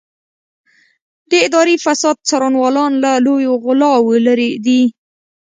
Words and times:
د 1.29 1.31
اداري 1.47 1.75
فساد 1.83 2.17
څارنوالان 2.27 2.91
له 3.03 3.11
لویو 3.25 3.53
غلاوو 3.63 4.21
لېرې 4.25 4.51
دي. 4.65 4.81